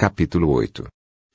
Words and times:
Capítulo 0.00 0.50
8 0.50 0.86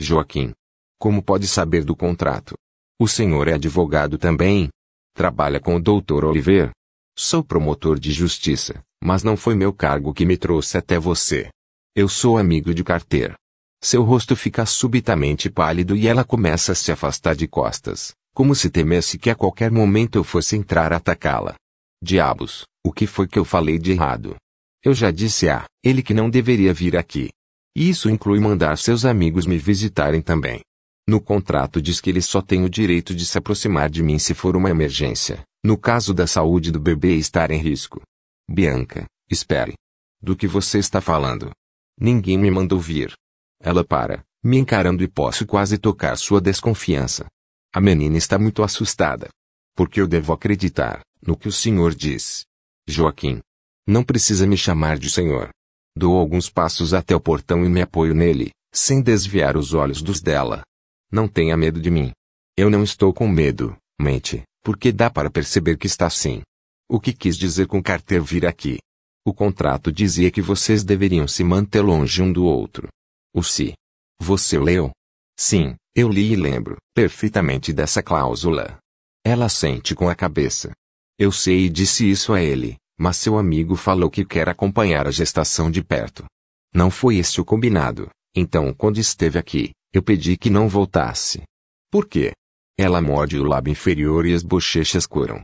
Joaquim. 0.02 0.52
Como 1.00 1.22
pode 1.22 1.48
saber 1.48 1.84
do 1.84 1.96
contrato? 1.96 2.56
O 3.00 3.08
senhor 3.08 3.48
é 3.48 3.54
advogado 3.54 4.18
também? 4.18 4.70
Trabalha 5.14 5.60
com 5.60 5.76
o 5.76 5.80
Dr. 5.80 6.26
Oliver? 6.26 6.72
Sou 7.16 7.44
promotor 7.44 8.00
de 8.00 8.12
justiça, 8.12 8.84
mas 9.04 9.22
não 9.22 9.38
foi 9.38 9.54
meu 9.54 9.72
cargo 9.72 10.16
que 10.16 10.26
me 10.26 10.36
trouxe 10.36 10.80
até 10.80 10.98
você. 10.98 11.48
Eu 11.96 12.10
sou 12.10 12.40
amigo 12.40 12.74
de 12.74 12.84
Carter. 12.84 13.36
Seu 13.84 14.02
rosto 14.02 14.36
fica 14.36 14.66
subitamente 14.66 15.48
pálido 15.48 15.96
e 15.96 16.08
ela 16.08 16.24
começa 16.24 16.72
a 16.72 16.76
se 16.76 16.92
afastar 16.92 17.36
de 17.36 17.48
costas, 17.48 18.16
como 18.34 18.56
se 18.56 18.72
temesse 18.72 19.20
que 19.20 19.30
a 19.30 19.36
qualquer 19.36 19.70
momento 19.70 20.18
eu 20.18 20.24
fosse 20.24 20.56
entrar 20.56 20.92
atacá-la. 20.92 21.54
Diabos, 22.02 22.66
o 22.84 22.92
que 22.92 23.06
foi 23.06 23.28
que 23.28 23.38
eu 23.38 23.46
falei 23.46 23.78
de 23.78 23.92
errado? 23.92 24.36
Eu 24.84 24.96
já 24.96 25.12
disse 25.12 25.48
a 25.50 25.68
ele 25.84 26.02
que 26.02 26.16
não 26.16 26.32
deveria 26.32 26.74
vir 26.74 26.98
aqui. 26.98 27.30
Isso 27.76 28.10
inclui 28.10 28.40
mandar 28.40 28.78
seus 28.78 29.04
amigos 29.04 29.46
me 29.46 29.58
visitarem 29.58 30.22
também. 30.22 30.62
No 31.08 31.20
contrato 31.20 31.82
diz 31.82 32.00
que 32.00 32.10
ele 32.10 32.22
só 32.22 32.42
tem 32.42 32.64
o 32.64 32.70
direito 32.70 33.14
de 33.14 33.26
se 33.26 33.38
aproximar 33.38 33.90
de 33.90 34.02
mim 34.02 34.18
se 34.18 34.34
for 34.34 34.56
uma 34.56 34.70
emergência, 34.70 35.44
no 35.64 35.78
caso 35.78 36.14
da 36.14 36.26
saúde 36.26 36.72
do 36.72 36.80
bebê 36.80 37.16
estar 37.16 37.52
em 37.52 37.60
risco. 37.60 38.02
Bianca, 38.50 39.06
espere. 39.30 39.74
Do 40.22 40.36
que 40.36 40.48
você 40.48 40.80
está 40.80 41.02
falando? 41.02 41.52
Ninguém 42.00 42.38
me 42.38 42.50
mandou 42.50 42.80
vir. 42.80 43.14
Ela 43.62 43.84
para, 43.84 44.24
me 44.44 44.58
encarando 44.58 45.04
e 45.04 45.08
posso 45.08 45.46
quase 45.46 45.78
tocar 45.78 46.16
sua 46.18 46.40
desconfiança. 46.40 47.26
A 47.74 47.82
menina 47.82 48.18
está 48.18 48.40
muito 48.40 48.64
assustada. 48.64 49.28
Porque 49.76 50.00
eu 50.00 50.08
devo 50.08 50.32
acreditar 50.32 51.02
no 51.22 51.36
que 51.36 51.50
o 51.50 51.52
senhor 51.52 51.94
diz. 51.94 52.46
Joaquim. 52.88 53.42
Não 53.86 54.04
precisa 54.04 54.48
me 54.48 54.56
chamar 54.56 54.98
de 54.98 55.10
senhor. 55.10 55.50
Dou 55.98 56.18
alguns 56.18 56.50
passos 56.50 56.94
até 56.94 57.16
o 57.16 57.22
portão 57.22 57.64
e 57.64 57.70
me 57.70 57.82
apoio 57.82 58.14
nele, 58.14 58.52
sem 58.74 59.02
desviar 59.02 59.56
os 59.56 59.74
olhos 59.74 60.02
dos 60.02 60.22
dela. 60.22 60.62
Não 61.10 61.28
tenha 61.28 61.56
medo 61.56 61.82
de 61.82 61.90
mim. 61.90 62.12
Eu 62.58 62.70
não 62.70 62.84
estou 62.84 63.14
com 63.14 63.28
medo, 63.28 63.78
mente, 64.00 64.44
porque 64.62 64.92
dá 64.92 65.10
para 65.10 65.30
perceber 65.30 65.78
que 65.78 65.88
está 65.88 66.08
assim. 66.08 66.42
O 66.90 67.00
que 67.00 67.14
quis 67.14 67.38
dizer 67.38 67.68
com 67.68 67.82
Carter 67.82 68.22
vir 68.22 68.46
aqui? 68.46 68.78
O 69.26 69.34
contrato 69.34 69.92
dizia 69.92 70.30
que 70.30 70.42
vocês 70.42 70.84
deveriam 70.84 71.28
se 71.28 71.44
manter 71.44 71.82
longe 71.82 72.22
um 72.22 72.32
do 72.32 72.44
outro. 72.44 72.90
O 73.34 73.42
se. 73.42 73.74
Você 74.22 74.60
leu? 74.60 74.92
Sim, 75.40 75.76
eu 75.96 76.10
li 76.10 76.32
e 76.32 76.36
lembro 76.36 76.78
perfeitamente 76.94 77.74
dessa 77.74 78.04
cláusula. 78.04 78.78
Ela 79.26 79.50
sente 79.50 79.96
com 79.96 80.10
a 80.10 80.16
cabeça. 80.16 80.72
Eu 81.18 81.32
sei 81.32 81.66
e 81.66 81.70
disse 81.70 82.10
isso 82.10 82.34
a 82.34 82.42
ele, 82.42 82.76
mas 82.98 83.18
seu 83.18 83.38
amigo 83.38 83.76
falou 83.76 84.10
que 84.10 84.26
quer 84.26 84.48
acompanhar 84.50 85.08
a 85.08 85.12
gestação 85.12 85.70
de 85.70 85.84
perto. 85.84 86.26
Não 86.74 86.90
foi 86.90 87.18
esse 87.18 87.40
o 87.40 87.46
combinado, 87.46 88.10
então 88.36 88.74
quando 88.74 88.98
esteve 88.98 89.40
aqui, 89.40 89.72
eu 89.94 90.04
pedi 90.04 90.38
que 90.38 90.50
não 90.50 90.68
voltasse. 90.68 91.44
Por 91.90 92.08
quê? 92.08 92.34
Ela 92.78 93.02
morde 93.02 93.38
o 93.38 93.44
lábio 93.44 93.72
inferior 93.72 94.26
e 94.26 94.34
as 94.34 94.44
bochechas 94.44 95.06
curam. 95.06 95.42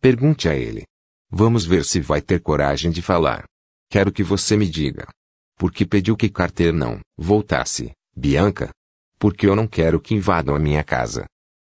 Pergunte 0.00 0.48
a 0.48 0.54
ele. 0.54 0.84
Vamos 1.30 1.64
ver 1.64 1.84
se 1.84 2.00
vai 2.00 2.20
ter 2.20 2.40
coragem 2.40 2.90
de 2.90 3.02
falar. 3.02 3.44
Quero 3.88 4.12
que 4.12 4.22
você 4.22 4.56
me 4.56 4.68
diga. 4.68 5.06
Por 5.56 5.72
que 5.72 5.86
pediu 5.86 6.16
que 6.16 6.28
Carter 6.28 6.72
não 6.72 7.00
voltasse, 7.16 7.92
Bianca? 8.14 8.70
Porque 9.18 9.46
eu 9.46 9.56
não 9.56 9.66
quero 9.66 10.00
que 10.00 10.14
invadam 10.14 10.54
a 10.54 10.58
minha 10.58 10.84
casa. 10.84 11.24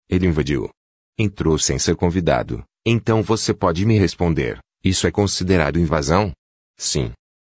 Ele 0.09 0.27
invadiu. 0.27 0.69
Entrou 1.17 1.57
sem 1.57 1.77
ser 1.77 1.95
convidado. 1.95 2.63
Então 2.85 3.21
você 3.21 3.53
pode 3.53 3.85
me 3.85 3.97
responder. 3.97 4.59
Isso 4.83 5.05
é 5.05 5.11
considerado 5.11 5.79
invasão? 5.79 6.31
Sim. 6.77 7.11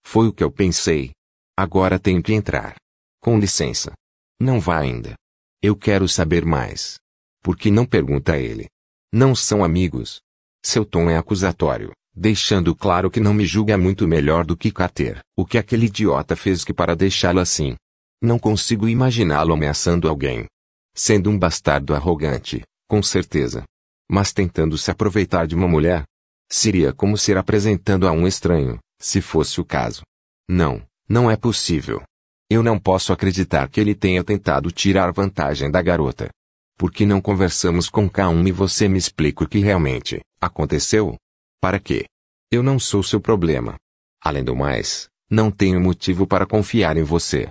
Foi 0.06 0.28
o 0.28 0.32
que 0.32 0.44
eu 0.44 0.50
pensei. 0.50 1.10
Agora 1.56 1.98
tenho 1.98 2.22
que 2.22 2.32
entrar. 2.32 2.76
Com 3.20 3.38
licença. 3.38 3.92
Não 4.40 4.60
vá 4.60 4.78
ainda. 4.78 5.14
Eu 5.60 5.74
quero 5.74 6.08
saber 6.08 6.44
mais. 6.44 6.98
Por 7.42 7.56
que 7.56 7.70
não 7.70 7.84
pergunta 7.84 8.34
a 8.34 8.38
ele? 8.38 8.68
Não 9.12 9.34
são 9.34 9.64
amigos. 9.64 10.20
Seu 10.64 10.84
tom 10.84 11.08
é 11.08 11.16
acusatório, 11.16 11.92
deixando 12.14 12.74
claro 12.74 13.10
que 13.10 13.20
não 13.20 13.32
me 13.32 13.44
julga 13.44 13.76
muito 13.78 14.06
melhor 14.06 14.44
do 14.44 14.56
que 14.56 14.70
Carter. 14.70 15.20
O 15.36 15.44
que 15.44 15.58
aquele 15.58 15.86
idiota 15.86 16.36
fez 16.36 16.64
que 16.64 16.74
para 16.74 16.94
deixá-lo 16.94 17.40
assim? 17.40 17.76
Não 18.22 18.38
consigo 18.38 18.88
imaginá-lo 18.88 19.52
ameaçando 19.52 20.08
alguém. 20.08 20.46
Sendo 20.94 21.30
um 21.30 21.38
bastardo 21.38 21.94
arrogante, 21.94 22.62
com 22.88 23.02
certeza. 23.02 23.64
Mas 24.10 24.32
tentando 24.32 24.78
se 24.78 24.90
aproveitar 24.90 25.46
de 25.46 25.54
uma 25.54 25.68
mulher, 25.68 26.04
Seria 26.48 26.92
como 26.92 27.18
ser 27.18 27.36
apresentando 27.36 28.06
a 28.06 28.12
um 28.12 28.26
estranho, 28.26 28.78
se 28.98 29.20
fosse 29.20 29.60
o 29.60 29.64
caso. 29.64 30.02
Não, 30.48 30.82
não 31.08 31.30
é 31.30 31.36
possível. 31.36 32.02
Eu 32.48 32.62
não 32.62 32.78
posso 32.78 33.12
acreditar 33.12 33.68
que 33.68 33.80
ele 33.80 33.94
tenha 33.94 34.22
tentado 34.22 34.70
tirar 34.70 35.12
vantagem 35.12 35.70
da 35.70 35.82
garota. 35.82 36.30
Por 36.78 36.92
que 36.92 37.04
não 37.04 37.20
conversamos 37.20 37.88
com 37.88 38.08
K1 38.08 38.48
e 38.48 38.52
você 38.52 38.86
me 38.86 38.98
explica 38.98 39.44
o 39.44 39.48
que 39.48 39.58
realmente 39.58 40.20
aconteceu? 40.40 41.16
Para 41.60 41.80
quê? 41.80 42.04
Eu 42.50 42.62
não 42.62 42.78
sou 42.78 43.02
seu 43.02 43.20
problema. 43.20 43.74
Além 44.22 44.44
do 44.44 44.54
mais, 44.54 45.08
não 45.28 45.50
tenho 45.50 45.80
motivo 45.80 46.26
para 46.26 46.46
confiar 46.46 46.96
em 46.96 47.02
você. 47.02 47.48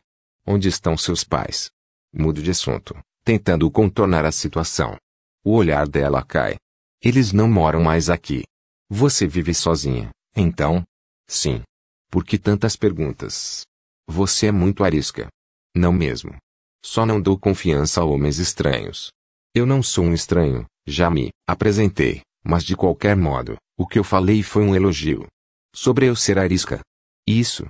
Onde 0.47 0.69
estão 0.69 0.95
seus 0.95 1.23
pais? 1.23 1.69
Mudo 2.13 2.41
de 2.41 2.51
assunto, 2.51 2.95
tentando 3.23 3.69
contornar 3.69 4.23
a 4.23 4.31
situação. 4.31 4.95
O 5.44 5.53
olhar 5.53 5.88
dela 5.88 6.23
cai. 6.23 6.56
Eles 7.03 7.33
não 7.33 7.50
moram 7.50 7.83
mais 7.83 8.09
aqui. 8.09 8.44
Você 8.90 9.25
vive 9.28 9.53
sozinha, 9.53 10.12
então? 10.35 10.84
Sim. 11.28 11.63
Por 12.12 12.23
que 12.23 12.38
tantas 12.38 12.75
perguntas? 12.75 13.63
Você 14.07 14.47
é 14.47 14.51
muito 14.51 14.84
arisca. 14.84 15.28
Não 15.75 15.91
mesmo. 15.91 16.35
Só 16.84 17.06
não 17.06 17.19
dou 17.19 17.38
confiança 17.38 18.01
a 18.01 18.06
homens 18.06 18.38
estranhos. 18.38 19.09
Eu 19.56 19.66
não 19.66 19.81
sou 19.81 20.06
um 20.06 20.13
estranho, 20.13 20.66
já 20.85 21.09
me 21.09 21.29
apresentei, 21.47 22.22
mas 22.44 22.63
de 22.63 22.75
qualquer 22.75 23.16
modo, 23.16 23.57
o 23.75 23.88
que 23.88 23.97
eu 23.97 24.03
falei 24.03 24.44
foi 24.44 24.63
um 24.63 24.75
elogio. 24.75 25.25
Sobre 25.74 26.07
eu 26.07 26.16
ser 26.16 26.38
arisca. 26.38 26.81
Isso. 27.28 27.66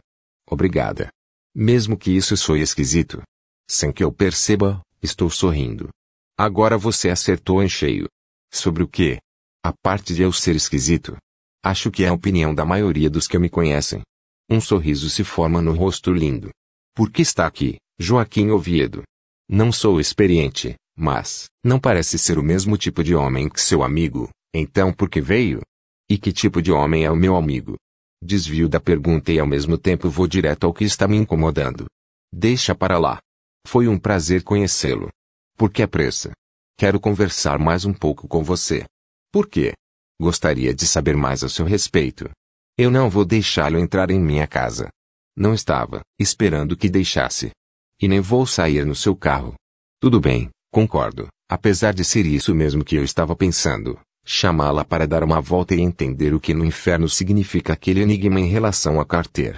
Obrigada. 0.49 1.09
Mesmo 1.55 1.97
que 1.97 2.11
isso 2.11 2.35
soe 2.35 2.59
esquisito. 2.59 3.21
Sem 3.69 3.91
que 3.91 4.03
eu 4.03 4.11
perceba, 4.11 4.81
estou 5.01 5.29
sorrindo. 5.29 5.89
Agora 6.37 6.77
você 6.77 7.09
acertou 7.09 7.63
em 7.63 7.69
cheio. 7.69 8.07
Sobre 8.51 8.83
o 8.83 8.87
que? 8.87 9.17
A 9.65 9.73
parte 9.73 10.13
de 10.13 10.21
eu 10.21 10.31
ser 10.31 10.55
esquisito. 10.55 11.17
Acho 11.63 11.89
que 11.89 12.03
é 12.03 12.09
a 12.09 12.13
opinião 12.13 12.53
da 12.53 12.63
maioria 12.63 13.09
dos 13.09 13.27
que 13.27 13.39
me 13.39 13.49
conhecem. 13.49 14.03
Um 14.47 14.61
sorriso 14.61 15.09
se 15.09 15.23
forma 15.23 15.59
no 15.59 15.73
rosto 15.73 16.13
lindo. 16.13 16.51
Por 16.95 17.09
que 17.09 17.23
está 17.23 17.47
aqui, 17.47 17.77
Joaquim 17.99 18.51
Oviedo? 18.51 19.01
Não 19.49 19.71
sou 19.71 19.99
experiente, 19.99 20.75
mas 20.95 21.45
não 21.63 21.79
parece 21.79 22.19
ser 22.19 22.37
o 22.37 22.43
mesmo 22.43 22.77
tipo 22.77 23.03
de 23.03 23.15
homem 23.15 23.49
que 23.49 23.59
seu 23.59 23.81
amigo. 23.81 24.29
Então 24.53 24.93
por 24.93 25.09
que 25.09 25.19
veio? 25.19 25.61
E 26.07 26.15
que 26.15 26.31
tipo 26.31 26.61
de 26.61 26.71
homem 26.71 27.03
é 27.03 27.09
o 27.09 27.15
meu 27.15 27.35
amigo? 27.35 27.75
Desvio 28.23 28.69
da 28.69 28.79
pergunta 28.79 29.31
e 29.31 29.39
ao 29.39 29.47
mesmo 29.47 29.79
tempo 29.79 30.11
vou 30.11 30.27
direto 30.27 30.67
ao 30.67 30.73
que 30.75 30.83
está 30.83 31.07
me 31.07 31.17
incomodando. 31.17 31.87
Deixa 32.31 32.75
para 32.75 32.99
lá. 32.99 33.17
Foi 33.65 33.87
um 33.87 33.97
prazer 33.97 34.43
conhecê-lo. 34.43 35.09
Por 35.57 35.71
que 35.71 35.81
a 35.81 35.87
pressa? 35.87 36.33
Quero 36.77 36.99
conversar 36.99 37.57
mais 37.57 37.83
um 37.83 37.93
pouco 37.93 38.27
com 38.27 38.43
você. 38.43 38.85
Por 39.35 39.49
quê? 39.49 39.73
Gostaria 40.17 40.73
de 40.73 40.87
saber 40.87 41.17
mais 41.17 41.43
a 41.43 41.49
seu 41.49 41.65
respeito. 41.65 42.29
Eu 42.77 42.89
não 42.89 43.09
vou 43.09 43.25
deixá-lo 43.25 43.77
entrar 43.77 44.09
em 44.09 44.17
minha 44.17 44.47
casa. 44.47 44.87
Não 45.35 45.53
estava 45.53 45.99
esperando 46.17 46.77
que 46.77 46.89
deixasse. 46.89 47.51
E 48.01 48.07
nem 48.07 48.21
vou 48.21 48.47
sair 48.47 48.85
no 48.85 48.95
seu 48.95 49.13
carro. 49.13 49.53
Tudo 49.99 50.21
bem, 50.21 50.49
concordo, 50.71 51.27
apesar 51.51 51.93
de 51.93 52.05
ser 52.05 52.25
isso 52.25 52.55
mesmo 52.55 52.81
que 52.81 52.95
eu 52.95 53.03
estava 53.03 53.35
pensando. 53.35 53.99
Chamá-la 54.25 54.85
para 54.85 55.05
dar 55.05 55.21
uma 55.21 55.41
volta 55.41 55.75
e 55.75 55.81
entender 55.81 56.33
o 56.33 56.39
que 56.39 56.53
no 56.53 56.63
inferno 56.63 57.09
significa 57.09 57.73
aquele 57.73 57.99
enigma 57.99 58.39
em 58.39 58.47
relação 58.47 59.01
a 59.01 59.05
Carter. 59.05 59.57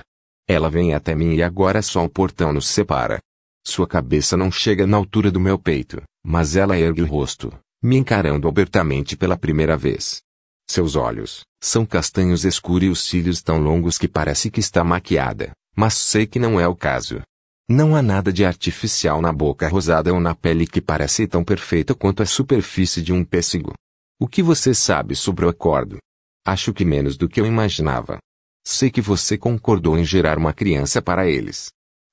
Ela 0.49 0.71
vem 0.71 0.95
até 0.95 1.13
mim 1.13 1.35
e 1.35 1.43
agora 1.43 1.83
só 1.83 2.03
o 2.03 2.09
portão 2.09 2.51
nos 2.51 2.65
separa. 2.67 3.19
Sua 3.63 3.85
cabeça 3.85 4.35
não 4.35 4.51
chega 4.51 4.87
na 4.87 4.97
altura 4.97 5.29
do 5.29 5.39
meu 5.39 5.59
peito, 5.59 6.01
mas 6.25 6.55
ela 6.55 6.79
ergue 6.79 7.03
o 7.03 7.05
rosto, 7.05 7.53
me 7.81 7.97
encarando 7.97 8.47
abertamente 8.47 9.15
pela 9.15 9.37
primeira 9.37 9.77
vez. 9.77 10.21
Seus 10.69 10.95
olhos 10.95 11.43
são 11.61 11.85
castanhos 11.85 12.45
escuros 12.45 12.83
e 12.83 12.89
os 12.89 13.01
cílios 13.01 13.41
tão 13.41 13.57
longos 13.57 13.97
que 13.97 14.07
parece 14.07 14.51
que 14.51 14.59
está 14.59 14.83
maquiada, 14.83 15.51
mas 15.75 15.93
sei 15.93 16.27
que 16.27 16.39
não 16.39 16.59
é 16.59 16.67
o 16.67 16.75
caso. 16.75 17.21
Não 17.69 17.95
há 17.95 18.01
nada 18.01 18.31
de 18.31 18.45
artificial 18.45 19.21
na 19.21 19.33
boca 19.33 19.67
rosada 19.67 20.13
ou 20.13 20.19
na 20.19 20.33
pele 20.33 20.65
que 20.65 20.81
parece 20.81 21.27
tão 21.27 21.43
perfeita 21.43 21.93
quanto 21.93 22.23
a 22.23 22.25
superfície 22.25 23.01
de 23.01 23.11
um 23.11 23.25
pêssego. 23.25 23.73
O 24.19 24.27
que 24.27 24.41
você 24.41 24.73
sabe 24.73 25.15
sobre 25.15 25.45
o 25.45 25.49
acordo? 25.49 25.97
Acho 26.45 26.73
que 26.73 26.85
menos 26.85 27.17
do 27.17 27.27
que 27.27 27.41
eu 27.41 27.45
imaginava. 27.45 28.19
Sei 28.65 28.89
que 28.89 29.01
você 29.01 29.37
concordou 29.37 29.97
em 29.97 30.05
gerar 30.05 30.37
uma 30.37 30.53
criança 30.53 31.01
para 31.01 31.29
eles. 31.29 31.69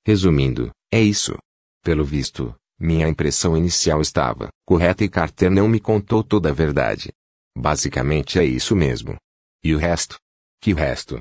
Resumindo, 0.06 0.70
é 0.92 1.00
isso. 1.00 1.36
Pelo 1.82 2.04
visto, 2.04 2.54
minha 2.78 3.08
impressão 3.08 3.56
inicial 3.56 4.00
estava 4.00 4.48
correta 4.66 5.04
e 5.04 5.08
Carter 5.08 5.50
não 5.50 5.68
me 5.68 5.78
contou 5.78 6.22
toda 6.24 6.50
a 6.50 6.52
verdade. 6.52 7.12
Basicamente 7.56 8.38
é 8.38 8.44
isso 8.44 8.74
mesmo. 8.74 9.16
E 9.62 9.74
o 9.74 9.78
resto? 9.78 10.16
Que 10.60 10.72
resto? 10.72 11.20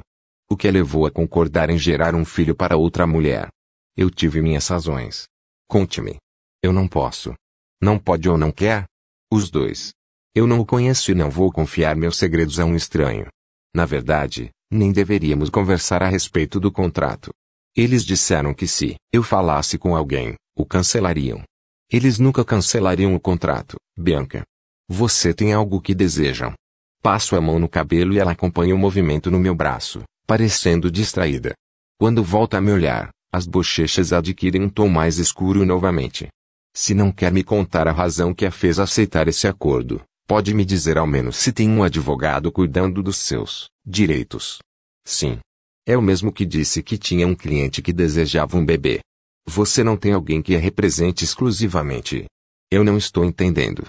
O 0.49 0.57
que 0.57 0.67
a 0.67 0.71
levou 0.71 1.05
a 1.05 1.11
concordar 1.11 1.69
em 1.69 1.77
gerar 1.77 2.15
um 2.15 2.25
filho 2.25 2.55
para 2.55 2.77
outra 2.77 3.05
mulher? 3.05 3.49
Eu 3.95 4.09
tive 4.09 4.41
minhas 4.41 4.67
razões. 4.67 5.25
Conte-me. 5.67 6.17
Eu 6.61 6.73
não 6.73 6.87
posso. 6.87 7.33
Não 7.81 7.99
pode 7.99 8.27
ou 8.27 8.37
não 8.37 8.51
quer? 8.51 8.85
Os 9.31 9.49
dois. 9.49 9.93
Eu 10.35 10.47
não 10.47 10.59
o 10.59 10.65
conheço 10.65 11.11
e 11.11 11.15
não 11.15 11.29
vou 11.29 11.51
confiar 11.51 11.95
meus 11.95 12.17
segredos 12.17 12.59
a 12.59 12.65
um 12.65 12.75
estranho. 12.75 13.27
Na 13.75 13.85
verdade, 13.85 14.49
nem 14.71 14.91
deveríamos 14.91 15.49
conversar 15.49 16.01
a 16.01 16.07
respeito 16.07 16.59
do 16.59 16.71
contrato. 16.71 17.31
Eles 17.75 18.03
disseram 18.03 18.53
que 18.53 18.67
se 18.67 18.95
eu 19.11 19.23
falasse 19.23 19.77
com 19.77 19.95
alguém, 19.95 20.35
o 20.55 20.65
cancelariam. 20.65 21.43
Eles 21.91 22.19
nunca 22.19 22.43
cancelariam 22.43 23.13
o 23.13 23.19
contrato, 23.19 23.75
Bianca. 23.97 24.43
Você 24.89 25.33
tem 25.33 25.53
algo 25.53 25.81
que 25.81 25.95
desejam. 25.95 26.53
Passo 27.01 27.35
a 27.35 27.41
mão 27.41 27.59
no 27.59 27.67
cabelo 27.67 28.13
e 28.13 28.19
ela 28.19 28.31
acompanha 28.31 28.73
o 28.73 28.77
movimento 28.77 29.29
no 29.29 29.39
meu 29.39 29.53
braço, 29.53 30.03
parecendo 30.25 30.91
distraída. 30.91 31.53
Quando 31.99 32.23
volta 32.23 32.57
a 32.57 32.61
me 32.61 32.71
olhar, 32.71 33.09
as 33.31 33.45
bochechas 33.45 34.13
adquirem 34.13 34.63
um 34.63 34.69
tom 34.69 34.87
mais 34.87 35.17
escuro 35.17 35.65
novamente. 35.65 36.27
Se 36.75 36.93
não 36.93 37.11
quer 37.11 37.31
me 37.31 37.43
contar 37.43 37.87
a 37.87 37.91
razão 37.91 38.33
que 38.33 38.45
a 38.45 38.51
fez 38.51 38.79
aceitar 38.79 39.27
esse 39.27 39.47
acordo, 39.47 40.01
pode 40.27 40.53
me 40.53 40.65
dizer 40.65 40.97
ao 40.97 41.05
menos 41.05 41.35
se 41.35 41.51
tem 41.51 41.69
um 41.69 41.83
advogado 41.83 42.51
cuidando 42.51 43.03
dos 43.03 43.17
seus 43.17 43.67
direitos. 43.85 44.59
Sim. 45.05 45.39
É 45.85 45.97
o 45.97 46.01
mesmo 46.01 46.31
que 46.31 46.45
disse 46.45 46.81
que 46.81 46.97
tinha 46.97 47.27
um 47.27 47.35
cliente 47.35 47.81
que 47.81 47.91
desejava 47.91 48.57
um 48.57 48.65
bebê. 48.65 49.01
Você 49.45 49.83
não 49.83 49.97
tem 49.97 50.13
alguém 50.13 50.41
que 50.41 50.55
a 50.55 50.59
represente 50.59 51.23
exclusivamente. 51.23 52.25
Eu 52.71 52.83
não 52.83 52.97
estou 52.97 53.25
entendendo. 53.25 53.85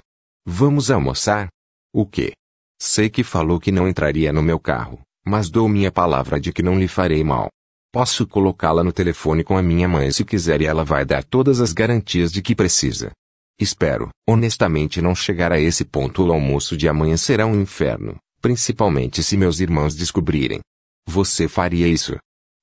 Vamos 0.46 0.90
almoçar? 0.90 1.48
O 1.92 2.04
quê? 2.04 2.32
Sei 2.80 3.08
que 3.08 3.22
falou 3.22 3.60
que 3.60 3.72
não 3.72 3.88
entraria 3.88 4.32
no 4.32 4.42
meu 4.42 4.58
carro, 4.58 5.00
mas 5.24 5.48
dou 5.48 5.68
minha 5.68 5.90
palavra 5.90 6.40
de 6.40 6.52
que 6.52 6.62
não 6.62 6.78
lhe 6.78 6.88
farei 6.88 7.22
mal. 7.24 7.48
Posso 7.92 8.26
colocá-la 8.26 8.82
no 8.82 8.92
telefone 8.92 9.44
com 9.44 9.56
a 9.56 9.62
minha 9.62 9.88
mãe 9.88 10.10
se 10.10 10.24
quiser 10.24 10.60
e 10.60 10.66
ela 10.66 10.84
vai 10.84 11.04
dar 11.04 11.22
todas 11.22 11.60
as 11.60 11.72
garantias 11.72 12.32
de 12.32 12.42
que 12.42 12.54
precisa. 12.54 13.12
Espero, 13.58 14.08
honestamente, 14.28 15.00
não 15.00 15.14
chegar 15.14 15.52
a 15.52 15.60
esse 15.60 15.84
ponto. 15.84 16.24
O 16.24 16.32
almoço 16.32 16.76
de 16.76 16.88
amanhã 16.88 17.16
será 17.16 17.46
um 17.46 17.60
inferno, 17.60 18.18
principalmente 18.40 19.22
se 19.22 19.36
meus 19.36 19.60
irmãos 19.60 19.94
descobrirem. 19.94 20.60
Você 21.06 21.46
faria 21.46 21.86
isso? 21.86 22.16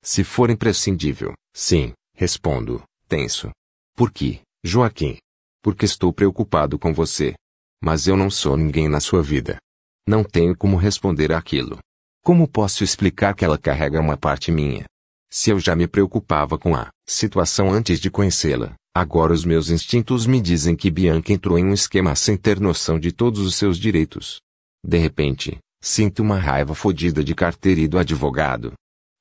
Se 0.04 0.22
for 0.22 0.50
imprescindível, 0.50 1.32
sim, 1.54 1.94
respondo, 2.14 2.82
tenso. 3.08 3.50
Por 3.94 4.10
que, 4.10 4.40
Joaquim? 4.64 5.16
Porque 5.62 5.84
estou 5.84 6.12
preocupado 6.12 6.78
com 6.78 6.92
você. 6.92 7.34
Mas 7.82 8.06
eu 8.06 8.16
não 8.16 8.30
sou 8.30 8.56
ninguém 8.56 8.88
na 8.88 9.00
sua 9.00 9.22
vida. 9.22 9.58
Não 10.06 10.24
tenho 10.24 10.56
como 10.56 10.76
responder 10.76 11.32
aquilo. 11.32 11.78
Como 12.24 12.46
posso 12.46 12.84
explicar 12.84 13.34
que 13.34 13.44
ela 13.44 13.58
carrega 13.58 14.00
uma 14.00 14.16
parte 14.16 14.52
minha? 14.52 14.84
Se 15.30 15.50
eu 15.50 15.58
já 15.58 15.74
me 15.74 15.88
preocupava 15.88 16.58
com 16.58 16.74
a 16.74 16.90
situação 17.08 17.72
antes 17.72 17.98
de 17.98 18.10
conhecê-la, 18.10 18.74
agora 18.94 19.32
os 19.32 19.44
meus 19.44 19.70
instintos 19.70 20.26
me 20.26 20.40
dizem 20.40 20.76
que 20.76 20.90
Bianca 20.90 21.32
entrou 21.32 21.58
em 21.58 21.64
um 21.64 21.72
esquema 21.72 22.14
sem 22.14 22.36
ter 22.36 22.60
noção 22.60 22.98
de 22.98 23.10
todos 23.10 23.40
os 23.40 23.56
seus 23.56 23.78
direitos. 23.78 24.40
De 24.84 24.98
repente, 24.98 25.58
sinto 25.82 26.22
uma 26.22 26.38
raiva 26.38 26.74
fodida 26.74 27.24
de 27.24 27.34
carteira 27.34 27.80
e 27.80 27.88
do 27.88 27.98
advogado. 27.98 28.72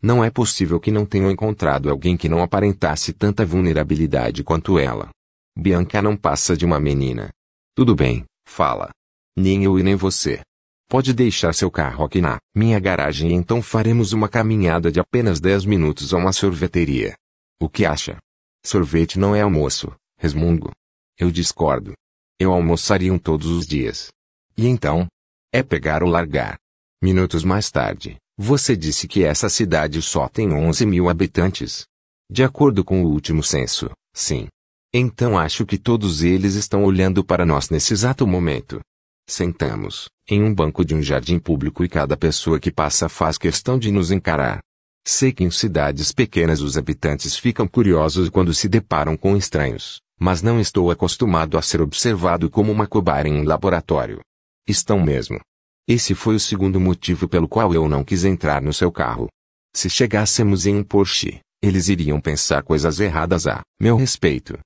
Não 0.02 0.24
é 0.24 0.32
possível 0.32 0.80
que 0.80 0.90
não 0.90 1.06
tenham 1.06 1.30
encontrado 1.30 1.90
alguém 1.90 2.18
que 2.18 2.28
não 2.28 2.42
aparentasse 2.42 3.14
tanta 3.14 3.46
vulnerabilidade 3.46 4.44
quanto 4.44 4.80
ela. 4.80 5.10
Bianca 5.56 6.02
não 6.02 6.18
passa 6.18 6.58
de 6.58 6.66
uma 6.66 6.80
menina. 6.80 7.30
Tudo 7.76 7.96
bem, 7.96 8.26
fala. 8.48 8.90
Nem 9.38 9.64
eu 9.64 9.78
e 9.78 9.84
nem 9.84 9.96
você. 9.96 10.42
Pode 10.90 11.14
deixar 11.14 11.54
seu 11.54 11.70
carro 11.70 12.04
aqui 12.04 12.20
na 12.20 12.38
minha 12.56 12.80
garagem 12.80 13.30
e 13.30 13.34
então 13.34 13.62
faremos 13.62 14.12
uma 14.12 14.28
caminhada 14.28 14.92
de 14.92 15.00
apenas 15.00 15.40
10 15.40 15.66
minutos 15.66 16.14
a 16.14 16.18
uma 16.18 16.34
sorveteria. 16.34 17.16
O 17.62 17.70
que 17.70 17.86
acha? 17.86 18.18
Sorvete 18.66 19.20
não 19.20 19.36
é 19.36 19.42
almoço, 19.42 19.94
resmungo. 20.18 20.72
Eu 21.18 21.32
discordo. 21.32 21.94
Eu 22.40 22.52
almoçaria 22.52 23.18
todos 23.20 23.48
os 23.48 23.68
dias. 23.68 24.10
E 24.58 24.66
então? 24.68 25.08
É 25.54 25.62
pegar 25.62 26.04
ou 26.04 26.10
largar. 26.10 26.58
Minutos 27.02 27.44
mais 27.44 27.70
tarde, 27.70 28.18
você 28.42 28.76
disse 28.76 29.08
que 29.08 29.24
essa 29.24 29.48
cidade 29.50 30.02
só 30.02 30.28
tem 30.28 30.52
11 30.52 30.84
mil 30.88 31.10
habitantes. 31.10 31.86
De 32.30 32.44
acordo 32.44 32.84
com 32.84 33.04
o 33.04 33.08
último 33.08 33.44
censo, 33.44 33.92
sim. 34.16 34.48
Então 34.92 35.38
acho 35.38 35.64
que 35.64 35.78
todos 35.78 36.24
eles 36.24 36.56
estão 36.56 36.84
olhando 36.84 37.24
para 37.24 37.46
nós 37.46 37.70
nesse 37.70 37.94
exato 37.94 38.26
momento. 38.26 38.82
Sentamos, 39.30 40.10
em 40.28 40.44
um 40.44 40.54
banco 40.54 40.84
de 40.84 40.96
um 40.96 41.04
jardim 41.04 41.38
público 41.38 41.86
e 41.86 41.88
cada 41.88 42.18
pessoa 42.18 42.60
que 42.60 42.72
passa 42.72 43.08
faz 43.08 43.38
questão 43.38 43.78
de 43.78 43.92
nos 43.92 44.10
encarar. 44.12 44.60
Sei 45.06 45.32
que 45.32 45.44
em 45.44 45.52
cidades 45.52 46.12
pequenas 46.12 46.62
os 46.62 46.78
habitantes 46.78 47.38
ficam 47.38 47.68
curiosos 47.68 48.28
quando 48.28 48.56
se 48.56 48.68
deparam 48.68 49.16
com 49.16 49.38
estranhos, 49.38 50.02
mas 50.20 50.42
não 50.42 50.60
estou 50.60 50.90
acostumado 50.90 51.60
a 51.60 51.62
ser 51.62 51.80
observado 51.80 52.50
como 52.50 52.72
uma 52.72 52.88
cobaia 52.88 53.28
em 53.28 53.40
um 53.40 53.44
laboratório. 53.44 54.20
Estão 54.68 55.00
mesmo. 55.00 55.40
Esse 55.88 56.14
foi 56.14 56.36
o 56.36 56.40
segundo 56.40 56.80
motivo 56.80 57.28
pelo 57.28 57.48
qual 57.48 57.74
eu 57.74 57.90
não 57.90 58.04
quis 58.04 58.24
entrar 58.24 58.62
no 58.62 58.74
seu 58.74 58.92
carro. 58.92 59.28
Se 59.76 59.90
chegássemos 59.90 60.66
em 60.66 60.76
um 60.76 60.84
Porsche, 60.84 61.40
eles 61.62 61.88
iriam 61.90 62.20
pensar 62.20 62.64
coisas 62.64 63.00
erradas 63.00 63.48
a 63.48 63.62
meu 63.80 63.96
respeito. 63.96 64.58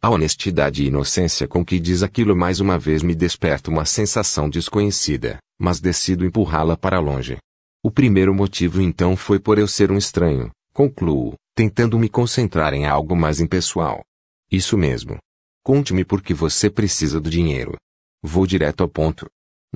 A 0.00 0.10
honestidade 0.10 0.82
e 0.82 0.88
inocência 0.88 1.48
com 1.48 1.64
que 1.64 1.80
diz 1.80 2.02
aquilo 2.02 2.36
mais 2.36 2.60
uma 2.60 2.78
vez 2.78 3.02
me 3.02 3.14
desperta 3.14 3.70
uma 3.70 3.84
sensação 3.84 4.50
desconhecida, 4.50 5.38
mas 5.58 5.80
decido 5.80 6.24
empurrá-la 6.24 6.76
para 6.76 7.00
longe. 7.00 7.38
O 7.82 7.90
primeiro 7.90 8.34
motivo 8.34 8.80
então 8.80 9.16
foi 9.16 9.38
por 9.38 9.58
eu 9.58 9.66
ser 9.66 9.90
um 9.90 9.96
estranho, 9.96 10.50
concluo, 10.74 11.34
tentando 11.54 11.98
me 11.98 12.08
concentrar 12.08 12.74
em 12.74 12.86
algo 12.86 13.16
mais 13.16 13.40
impessoal. 13.40 14.02
Isso 14.50 14.76
mesmo. 14.76 15.18
Conte-me 15.62 16.04
por 16.04 16.20
que 16.20 16.34
você 16.34 16.68
precisa 16.68 17.20
do 17.20 17.30
dinheiro. 17.30 17.76
Vou 18.22 18.46
direto 18.46 18.82
ao 18.82 18.88
ponto. 18.88 19.26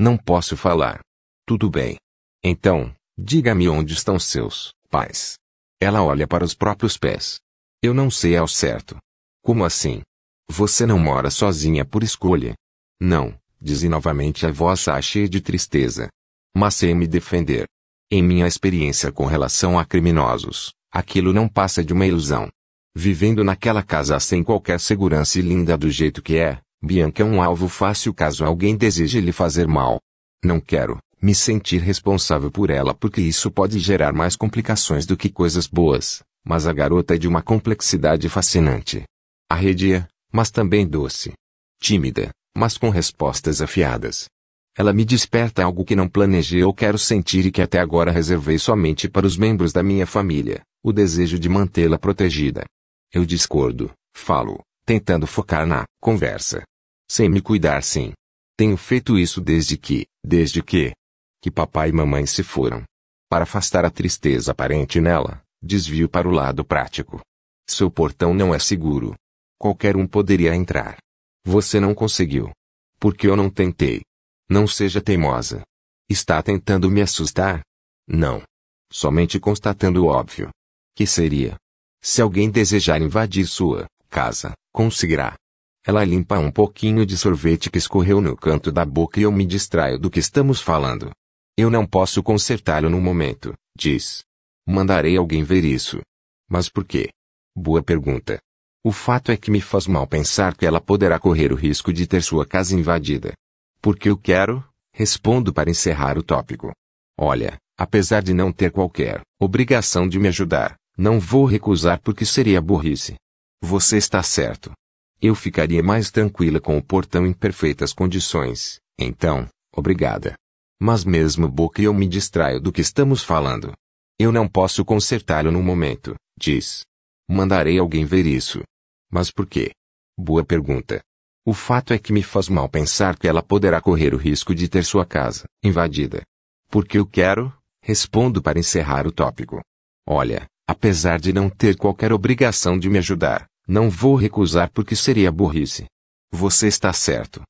Não 0.00 0.16
posso 0.16 0.56
falar. 0.56 1.00
Tudo 1.44 1.68
bem. 1.68 1.96
Então, 2.40 2.94
diga-me 3.18 3.68
onde 3.68 3.94
estão 3.94 4.16
seus 4.16 4.72
pais. 4.88 5.34
Ela 5.80 6.04
olha 6.04 6.24
para 6.24 6.44
os 6.44 6.54
próprios 6.54 6.96
pés. 6.96 7.40
Eu 7.82 7.92
não 7.92 8.08
sei 8.08 8.36
ao 8.36 8.46
certo. 8.46 8.96
Como 9.42 9.64
assim? 9.64 10.02
Você 10.48 10.86
não 10.86 11.00
mora 11.00 11.32
sozinha 11.32 11.84
por 11.84 12.04
escolha. 12.04 12.54
Não, 13.00 13.36
diz 13.60 13.82
novamente 13.82 14.46
a 14.46 14.52
voz 14.52 14.86
cheia 15.02 15.28
de 15.28 15.40
tristeza. 15.40 16.08
Mas 16.56 16.76
sei 16.76 16.94
me 16.94 17.08
defender. 17.08 17.66
Em 18.08 18.22
minha 18.22 18.46
experiência 18.46 19.10
com 19.10 19.26
relação 19.26 19.76
a 19.76 19.84
criminosos, 19.84 20.72
aquilo 20.92 21.32
não 21.32 21.48
passa 21.48 21.82
de 21.82 21.92
uma 21.92 22.06
ilusão. 22.06 22.48
Vivendo 22.94 23.42
naquela 23.42 23.82
casa 23.82 24.20
sem 24.20 24.44
qualquer 24.44 24.78
segurança 24.78 25.40
e 25.40 25.42
linda 25.42 25.76
do 25.76 25.90
jeito 25.90 26.22
que 26.22 26.36
é, 26.36 26.60
Bianca 26.80 27.22
é 27.22 27.24
um 27.24 27.42
alvo 27.42 27.68
fácil 27.68 28.14
caso 28.14 28.44
alguém 28.44 28.76
deseje 28.76 29.20
lhe 29.20 29.32
fazer 29.32 29.66
mal. 29.66 30.00
Não 30.44 30.60
quero 30.60 30.98
me 31.20 31.34
sentir 31.34 31.82
responsável 31.82 32.50
por 32.50 32.70
ela 32.70 32.94
porque 32.94 33.20
isso 33.20 33.50
pode 33.50 33.80
gerar 33.80 34.12
mais 34.12 34.36
complicações 34.36 35.04
do 35.04 35.16
que 35.16 35.28
coisas 35.28 35.66
boas, 35.66 36.22
mas 36.44 36.66
a 36.66 36.72
garota 36.72 37.16
é 37.16 37.18
de 37.18 37.26
uma 37.26 37.42
complexidade 37.42 38.28
fascinante. 38.28 39.02
Arredia, 39.50 40.08
mas 40.32 40.50
também 40.50 40.86
doce. 40.86 41.32
Tímida, 41.80 42.30
mas 42.56 42.78
com 42.78 42.90
respostas 42.90 43.60
afiadas. 43.60 44.28
Ela 44.76 44.92
me 44.92 45.04
desperta 45.04 45.64
algo 45.64 45.84
que 45.84 45.96
não 45.96 46.08
planejei 46.08 46.62
ou 46.62 46.72
quero 46.72 46.96
sentir 46.96 47.44
e 47.46 47.50
que 47.50 47.60
até 47.60 47.80
agora 47.80 48.12
reservei 48.12 48.58
somente 48.58 49.08
para 49.08 49.26
os 49.26 49.36
membros 49.36 49.72
da 49.72 49.82
minha 49.82 50.06
família, 50.06 50.62
o 50.84 50.92
desejo 50.92 51.36
de 51.36 51.48
mantê-la 51.48 51.98
protegida. 51.98 52.64
Eu 53.12 53.24
discordo, 53.24 53.90
falo, 54.14 54.60
tentando 54.88 55.26
focar 55.26 55.66
na 55.66 55.84
conversa. 56.00 56.62
Sem 57.06 57.28
me 57.28 57.42
cuidar 57.42 57.82
sim. 57.82 58.14
Tenho 58.56 58.74
feito 58.74 59.18
isso 59.18 59.38
desde 59.38 59.76
que, 59.76 60.06
desde 60.24 60.62
que, 60.62 60.94
que 61.42 61.50
papai 61.50 61.90
e 61.90 61.92
mamãe 61.92 62.24
se 62.24 62.42
foram. 62.42 62.84
Para 63.28 63.42
afastar 63.42 63.84
a 63.84 63.90
tristeza 63.90 64.52
aparente 64.52 64.98
nela, 64.98 65.42
desvio 65.62 66.08
para 66.08 66.26
o 66.26 66.30
lado 66.30 66.64
prático. 66.64 67.20
Seu 67.68 67.90
portão 67.90 68.32
não 68.32 68.54
é 68.54 68.58
seguro, 68.58 69.14
Qualquer 69.58 69.94
um 69.94 70.06
poderia 70.06 70.54
entrar. 70.54 70.96
Você 71.44 71.78
não 71.78 71.94
conseguiu. 71.94 72.50
Porque 72.98 73.26
eu 73.26 73.36
não 73.36 73.50
tentei. 73.50 74.00
Não 74.48 74.66
seja 74.66 75.02
teimosa. 75.02 75.64
Está 76.08 76.42
tentando 76.42 76.90
me 76.90 77.02
assustar? 77.02 77.60
Não. 78.06 78.42
Somente 78.90 79.38
constatando 79.38 80.02
o 80.02 80.06
óbvio. 80.06 80.48
Que 80.94 81.06
seria? 81.06 81.56
Se 82.00 82.22
alguém 82.22 82.50
desejar 82.50 83.02
invadir 83.02 83.46
sua 83.46 83.86
casa, 84.08 84.52
conseguirá. 84.72 85.36
Ela 85.84 86.04
limpa 86.04 86.38
um 86.38 86.50
pouquinho 86.50 87.06
de 87.06 87.16
sorvete 87.16 87.70
que 87.70 87.78
escorreu 87.78 88.20
no 88.20 88.36
canto 88.36 88.70
da 88.70 88.84
boca 88.84 89.18
e 89.18 89.22
eu 89.22 89.32
me 89.32 89.46
distraio 89.46 89.98
do 89.98 90.10
que 90.10 90.20
estamos 90.20 90.60
falando. 90.60 91.10
Eu 91.56 91.70
não 91.70 91.86
posso 91.86 92.22
consertá-lo 92.22 92.90
no 92.90 93.00
momento, 93.00 93.54
diz. 93.76 94.22
Mandarei 94.66 95.16
alguém 95.16 95.42
ver 95.42 95.64
isso. 95.64 96.00
Mas 96.48 96.68
por 96.68 96.84
quê? 96.84 97.08
Boa 97.56 97.82
pergunta. 97.82 98.38
O 98.84 98.92
fato 98.92 99.32
é 99.32 99.36
que 99.36 99.50
me 99.50 99.60
faz 99.60 99.86
mal 99.86 100.06
pensar 100.06 100.56
que 100.56 100.64
ela 100.64 100.80
poderá 100.80 101.18
correr 101.18 101.52
o 101.52 101.56
risco 101.56 101.92
de 101.92 102.06
ter 102.06 102.22
sua 102.22 102.46
casa 102.46 102.74
invadida. 102.74 103.32
Porque 103.80 104.08
eu 104.08 104.16
quero, 104.16 104.64
respondo 104.92 105.52
para 105.52 105.70
encerrar 105.70 106.16
o 106.16 106.22
tópico. 106.22 106.72
Olha, 107.18 107.56
apesar 107.76 108.22
de 108.22 108.32
não 108.32 108.52
ter 108.52 108.70
qualquer 108.70 109.22
obrigação 109.40 110.08
de 110.08 110.18
me 110.18 110.28
ajudar, 110.28 110.76
não 110.96 111.18
vou 111.18 111.44
recusar 111.44 112.00
porque 112.00 112.24
seria 112.24 112.60
burrice. 112.60 113.16
Você 113.62 113.96
está 113.96 114.22
certo. 114.22 114.72
Eu 115.20 115.34
ficaria 115.34 115.82
mais 115.82 116.10
tranquila 116.10 116.60
com 116.60 116.78
o 116.78 116.82
portão 116.82 117.26
em 117.26 117.32
perfeitas 117.32 117.92
condições, 117.92 118.78
então, 118.98 119.48
obrigada. 119.74 120.34
Mas 120.80 121.04
mesmo 121.04 121.48
boca 121.48 121.82
eu 121.82 121.92
me 121.92 122.06
distraio 122.06 122.60
do 122.60 122.70
que 122.70 122.80
estamos 122.80 123.22
falando. 123.22 123.72
Eu 124.18 124.30
não 124.30 124.48
posso 124.48 124.84
consertá-lo 124.84 125.50
no 125.50 125.62
momento, 125.62 126.14
diz. 126.38 126.82
Mandarei 127.28 127.78
alguém 127.78 128.04
ver 128.04 128.26
isso. 128.26 128.62
Mas 129.10 129.30
por 129.30 129.46
quê? 129.46 129.72
Boa 130.16 130.44
pergunta. 130.44 131.00
O 131.44 131.52
fato 131.52 131.92
é 131.92 131.98
que 131.98 132.12
me 132.12 132.22
faz 132.22 132.48
mal 132.48 132.68
pensar 132.68 133.18
que 133.18 133.26
ela 133.26 133.42
poderá 133.42 133.80
correr 133.80 134.14
o 134.14 134.18
risco 134.18 134.54
de 134.54 134.68
ter 134.68 134.84
sua 134.84 135.04
casa 135.06 135.46
invadida. 135.64 136.22
Porque 136.68 136.98
eu 136.98 137.06
quero, 137.06 137.52
respondo 137.82 138.42
para 138.42 138.58
encerrar 138.58 139.06
o 139.06 139.12
tópico. 139.12 139.60
Olha, 140.06 140.46
apesar 140.68 141.18
de 141.18 141.32
não 141.32 141.48
ter 141.48 141.78
qualquer 141.78 142.12
obrigação 142.12 142.78
de 142.78 142.90
me 142.90 142.98
ajudar, 142.98 143.46
não 143.66 143.88
vou 143.88 144.14
recusar 144.14 144.70
porque 144.70 144.94
seria 144.94 145.32
burrice. 145.32 145.86
Você 146.30 146.68
está 146.68 146.92
certo. 146.92 147.40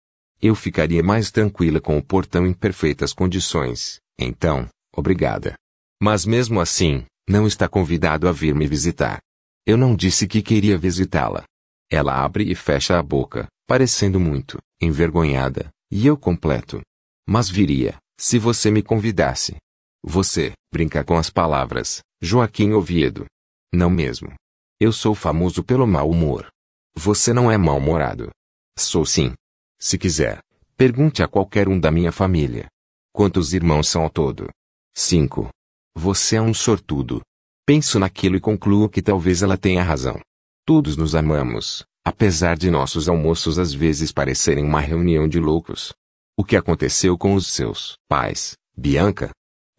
Eu 0.41 0.55
ficaria 0.55 1.03
mais 1.03 1.33
tranquila 1.33 1.81
com 1.81 1.99
o 1.99 2.03
portão 2.03 2.47
em 2.47 2.53
perfeitas 2.53 3.13
condições, 3.13 3.99
então, 4.17 4.69
obrigada. 4.97 5.55
Mas 6.01 6.25
mesmo 6.25 6.61
assim, 6.61 7.05
não 7.29 7.45
está 7.45 7.69
convidado 7.69 8.29
a 8.29 8.33
vir 8.33 8.55
me 8.55 8.69
visitar. 8.69 9.19
Eu 9.67 9.77
não 9.77 9.97
disse 9.97 10.29
que 10.29 10.41
queria 10.41 10.79
visitá-la. 10.79 11.43
Ela 11.91 12.25
abre 12.25 12.45
e 12.45 12.55
fecha 12.55 12.99
a 12.99 13.03
boca, 13.03 13.49
parecendo 13.67 14.21
muito 14.21 14.59
envergonhada, 14.81 15.71
e 15.91 16.07
eu 16.07 16.17
completo. 16.17 16.81
Mas 17.29 17.51
viria, 17.51 17.97
se 18.19 18.39
você 18.39 18.71
me 18.71 18.81
convidasse. 18.81 19.57
Você, 20.02 20.52
brinca 20.73 21.02
com 21.05 21.17
as 21.17 21.31
palavras, 21.31 22.00
Joaquim 22.21 22.73
Oviedo. 22.73 23.26
Não 23.73 23.90
mesmo. 23.90 24.33
Eu 24.81 24.93
sou 24.93 25.14
famoso 25.14 25.62
pelo 25.64 25.87
mau 25.87 26.09
humor. 26.09 26.49
Você 26.97 27.33
não 27.33 27.50
é 27.50 27.57
mal-humorado. 27.57 28.31
Sou 28.78 29.05
sim. 29.05 29.33
Se 29.78 29.99
quiser, 29.99 30.40
pergunte 30.76 31.23
a 31.23 31.28
qualquer 31.28 31.69
um 31.69 31.78
da 31.78 31.90
minha 31.90 32.12
família. 32.12 32.69
Quantos 33.12 33.52
irmãos 33.52 33.88
são 33.88 34.02
ao 34.02 34.11
todo? 34.11 34.49
Cinco. 34.97 35.49
Você 35.97 36.37
é 36.37 36.43
um 36.43 36.55
sortudo. 36.55 37.21
Penso 37.67 37.99
naquilo 37.99 38.37
e 38.37 38.40
concluo 38.40 38.88
que 38.88 39.02
talvez 39.02 39.43
ela 39.43 39.57
tenha 39.57 39.83
razão. 39.83 40.21
Todos 40.64 40.97
nos 40.97 41.14
amamos, 41.14 41.85
apesar 42.05 42.57
de 42.57 42.71
nossos 42.71 43.09
almoços 43.09 43.59
às 43.59 43.73
vezes 43.73 44.12
parecerem 44.12 44.64
uma 44.64 44.81
reunião 44.81 45.28
de 45.28 45.40
loucos. 45.40 45.93
O 46.37 46.45
que 46.45 46.57
aconteceu 46.57 47.19
com 47.19 47.35
os 47.35 47.49
seus 47.49 47.97
pais, 48.09 48.55
Bianca? 48.76 49.31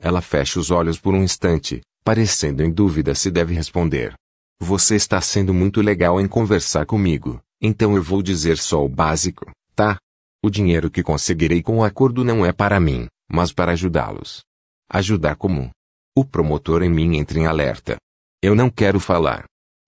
Ela 0.02 0.22
fecha 0.22 0.60
os 0.60 0.72
olhos 0.72 1.00
por 1.00 1.14
um 1.14 1.24
instante, 1.24 1.82
parecendo 2.04 2.64
em 2.64 2.72
dúvida 2.72 3.14
se 3.14 3.30
deve 3.30 3.54
responder. 3.54 4.14
Você 4.60 4.96
está 4.96 5.22
sendo 5.22 5.54
muito 5.54 5.82
legal 5.82 6.20
em 6.20 6.28
conversar 6.28 6.86
comigo, 6.86 7.40
então 7.62 7.96
eu 7.96 8.04
vou 8.04 8.22
dizer 8.22 8.58
só 8.58 8.84
o 8.84 8.90
básico. 8.90 9.52
Tá? 9.76 9.98
O 10.44 10.50
dinheiro 10.50 10.90
que 10.90 11.04
conseguirei 11.04 11.62
com 11.62 11.78
o 11.78 11.84
acordo 11.84 12.24
não 12.24 12.46
é 12.46 12.54
para 12.54 12.80
mim, 12.80 13.08
mas 13.30 13.52
para 13.52 13.74
ajudá-los. 13.74 14.42
Ajudar 14.90 15.36
como? 15.36 15.70
O 16.16 16.26
promotor 16.26 16.82
em 16.82 16.90
mim 16.90 17.18
entra 17.18 17.40
em 17.40 17.46
alerta. 17.46 17.98
Eu 18.42 18.56
não 18.56 18.70
quero 18.70 19.00
falar. 19.00 19.44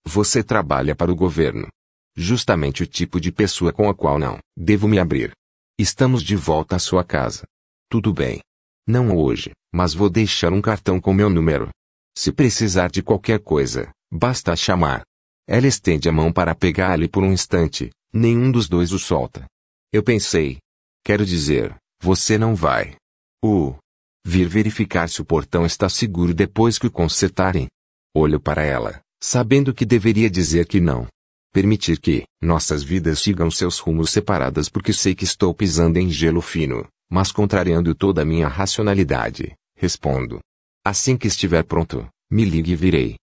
Você 0.06 0.42
trabalha 0.42 0.94
para 0.94 1.10
o 1.10 1.16
governo. 1.16 1.68
Justamente 2.14 2.82
o 2.82 2.86
tipo 2.86 3.18
de 3.18 3.32
pessoa 3.32 3.72
com 3.72 3.88
a 3.88 3.94
qual 3.94 4.18
não 4.18 4.38
devo 4.56 4.86
me 4.86 4.98
abrir. 4.98 5.32
Estamos 5.78 6.22
de 6.22 6.36
volta 6.36 6.76
à 6.76 6.78
sua 6.78 7.02
casa. 7.02 7.44
Tudo 7.90 8.12
bem. 8.12 8.40
Não 8.86 9.16
hoje, 9.16 9.52
mas 9.72 9.94
vou 9.94 10.10
deixar 10.10 10.52
um 10.52 10.60
cartão 10.60 11.00
com 11.00 11.14
meu 11.14 11.30
número. 11.30 11.70
Se 12.16 12.32
precisar 12.32 12.90
de 12.90 13.02
qualquer 13.02 13.38
coisa, 13.38 13.90
basta 14.10 14.54
chamar. 14.56 15.02
Ela 15.48 15.66
estende 15.66 16.08
a 16.08 16.12
mão 16.12 16.32
para 16.32 16.54
pegá-lo 16.54 17.04
e 17.04 17.08
por 17.08 17.22
um 17.22 17.32
instante, 17.32 17.90
nenhum 18.12 18.50
dos 18.50 18.68
dois 18.68 18.92
o 18.92 18.98
solta. 18.98 19.46
Eu 19.92 20.02
pensei. 20.02 20.58
Quero 21.04 21.24
dizer, 21.24 21.76
você 22.00 22.36
não 22.36 22.54
vai. 22.54 22.96
Uh. 23.44 23.74
Vir 24.24 24.46
verificar 24.48 25.08
se 25.08 25.20
o 25.20 25.24
portão 25.24 25.66
está 25.66 25.88
seguro 25.88 26.32
depois 26.32 26.78
que 26.78 26.86
o 26.86 26.90
consertarem. 26.90 27.68
Olho 28.14 28.38
para 28.38 28.62
ela, 28.62 29.00
sabendo 29.20 29.74
que 29.74 29.84
deveria 29.84 30.30
dizer 30.30 30.66
que 30.66 30.80
não. 30.80 31.06
Permitir 31.52 31.98
que 31.98 32.24
nossas 32.40 32.82
vidas 32.82 33.20
sigam 33.20 33.50
seus 33.50 33.78
rumos 33.78 34.10
separadas 34.10 34.68
porque 34.68 34.92
sei 34.92 35.14
que 35.14 35.24
estou 35.24 35.52
pisando 35.52 35.98
em 35.98 36.10
gelo 36.10 36.40
fino, 36.40 36.86
mas 37.12 37.30
contrariando 37.30 37.94
toda 37.94 38.22
a 38.22 38.24
minha 38.24 38.48
racionalidade, 38.48 39.52
respondo. 39.76 40.40
Assim 40.82 41.14
que 41.14 41.28
estiver 41.28 41.62
pronto, 41.62 42.08
me 42.30 42.42
ligue 42.42 42.72
e 42.72 42.76
virei. 42.76 43.16